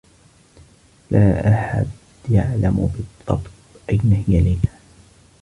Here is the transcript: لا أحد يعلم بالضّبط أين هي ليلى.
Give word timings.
لا 1.11 1.49
أحد 1.53 1.87
يعلم 2.31 2.89
بالضّبط 2.95 3.49
أين 3.89 4.23
هي 4.27 4.39
ليلى. 4.41 4.69